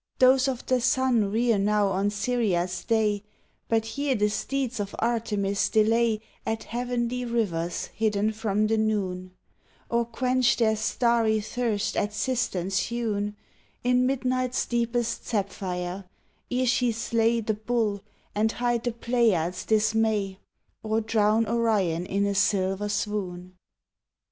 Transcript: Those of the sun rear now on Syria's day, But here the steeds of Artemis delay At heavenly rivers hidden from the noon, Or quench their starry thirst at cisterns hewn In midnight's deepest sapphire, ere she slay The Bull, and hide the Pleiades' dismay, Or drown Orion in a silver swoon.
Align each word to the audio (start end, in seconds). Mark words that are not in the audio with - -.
Those 0.17 0.47
of 0.47 0.65
the 0.65 0.81
sun 0.81 1.29
rear 1.31 1.59
now 1.59 1.89
on 1.89 2.09
Syria's 2.09 2.83
day, 2.83 3.21
But 3.69 3.85
here 3.85 4.15
the 4.15 4.29
steeds 4.31 4.79
of 4.79 4.95
Artemis 4.97 5.69
delay 5.69 6.21
At 6.43 6.63
heavenly 6.63 7.23
rivers 7.23 7.85
hidden 7.93 8.31
from 8.31 8.65
the 8.65 8.79
noon, 8.79 9.29
Or 9.91 10.05
quench 10.05 10.57
their 10.57 10.75
starry 10.75 11.39
thirst 11.39 11.95
at 11.95 12.13
cisterns 12.13 12.79
hewn 12.87 13.35
In 13.83 14.07
midnight's 14.07 14.65
deepest 14.65 15.27
sapphire, 15.27 16.05
ere 16.49 16.65
she 16.65 16.91
slay 16.91 17.39
The 17.39 17.53
Bull, 17.53 18.01
and 18.33 18.53
hide 18.53 18.83
the 18.85 18.93
Pleiades' 18.93 19.65
dismay, 19.67 20.39
Or 20.81 20.99
drown 20.99 21.45
Orion 21.45 22.07
in 22.07 22.25
a 22.25 22.33
silver 22.33 22.89
swoon. 22.89 23.53